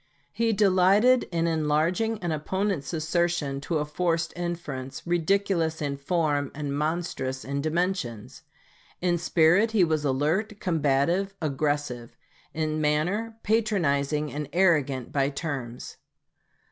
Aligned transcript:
He 0.33 0.51
delighted 0.51 1.25
in 1.31 1.45
enlarging 1.45 2.17
an 2.23 2.31
opponent's 2.31 2.91
assertion 2.91 3.61
to 3.61 3.77
a 3.77 3.85
forced 3.85 4.33
inference 4.35 5.05
ridiculous 5.05 5.79
in 5.79 5.95
form 5.95 6.49
and 6.55 6.75
monstrous 6.75 7.45
in 7.45 7.61
dimensions. 7.61 8.41
In 8.99 9.19
spirit 9.19 9.73
he 9.73 9.83
was 9.83 10.03
alert, 10.03 10.59
combative, 10.59 11.35
aggressive; 11.39 12.17
in 12.51 12.81
manner, 12.81 13.37
patronizing 13.43 14.33
and 14.33 14.49
arrogant 14.53 15.11
by 15.11 15.29
turns. 15.29 15.97